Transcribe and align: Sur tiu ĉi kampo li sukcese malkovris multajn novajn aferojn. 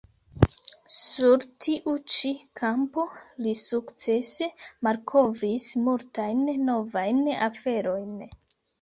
Sur 0.95 1.45
tiu 1.65 1.93
ĉi 2.13 2.31
kampo 2.63 3.05
li 3.45 3.55
sukcese 3.65 4.51
malkovris 4.89 5.71
multajn 5.87 6.45
novajn 6.73 7.25
aferojn. 7.55 8.23